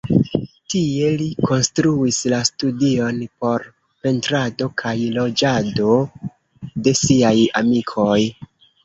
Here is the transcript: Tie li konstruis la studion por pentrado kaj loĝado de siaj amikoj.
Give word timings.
Tie 0.73 1.09
li 1.17 1.25
konstruis 1.49 2.17
la 2.33 2.39
studion 2.49 3.19
por 3.43 3.65
pentrado 4.07 4.69
kaj 4.83 4.95
loĝado 5.19 5.93
de 6.89 6.95
siaj 7.03 7.35
amikoj. 7.61 8.17